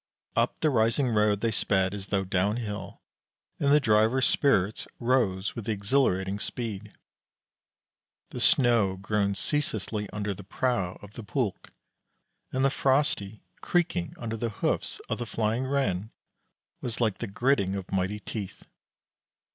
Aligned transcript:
Up 0.35 0.59
the 0.61 0.71
rising 0.71 1.09
road 1.09 1.41
they 1.41 1.51
sped 1.51 1.93
as 1.93 2.07
though 2.07 2.23
downhill, 2.23 3.03
and 3.59 3.71
the 3.71 3.79
driver's 3.79 4.25
spirits 4.25 4.87
rose 4.99 5.55
with 5.55 5.65
the 5.65 5.73
exhilarating 5.73 6.39
speed. 6.39 6.93
The 8.31 8.39
snow 8.39 8.97
groaned 8.97 9.37
ceaselessly 9.37 10.09
under 10.09 10.33
the 10.33 10.43
prow 10.43 10.97
of 11.03 11.13
the 11.13 11.23
pulk, 11.23 11.69
and 12.51 12.65
the 12.65 12.71
frosty 12.71 13.43
creaking 13.61 14.15
under 14.17 14.37
the 14.37 14.49
hoofs 14.49 14.99
of 15.07 15.19
the 15.19 15.27
flying 15.27 15.67
Ren 15.67 16.09
was 16.81 16.99
like 16.99 17.19
the 17.19 17.27
gritting 17.27 17.75
of 17.75 17.91
mighty 17.91 18.19
teeth. 18.21 18.63